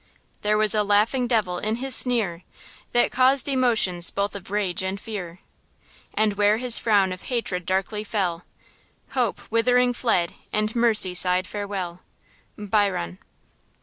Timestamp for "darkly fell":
7.67-8.43